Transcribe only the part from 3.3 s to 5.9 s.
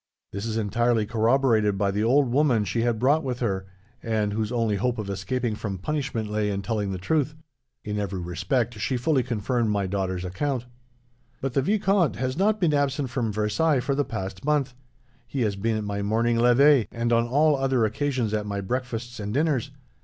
her, and whose only hope of escaping from